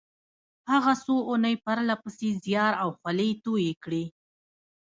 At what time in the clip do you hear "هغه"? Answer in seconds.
0.71-0.93